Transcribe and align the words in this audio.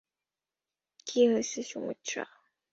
কী 1.07 1.21
হয়েছে, 1.29 1.59
সুমিত্রা? 1.63 2.23